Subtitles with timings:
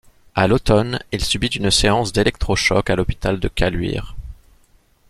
[0.33, 4.15] À l'automne, il subit une séance d'électro-chocs à l'hôpital de Caluire.